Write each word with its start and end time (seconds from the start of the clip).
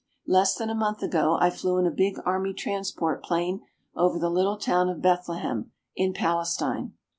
Less 0.25 0.55
than 0.55 0.71
a 0.71 0.73
month 0.73 1.03
ago 1.03 1.37
I 1.39 1.51
flew 1.51 1.77
in 1.77 1.85
a 1.85 1.91
big 1.91 2.17
Army 2.25 2.55
transport 2.55 3.21
plane 3.23 3.61
over 3.95 4.17
the 4.17 4.31
little 4.31 4.57
town 4.57 4.89
of 4.89 4.99
Bethlehem, 4.99 5.71
in 5.95 6.11
Palestine. 6.11 6.93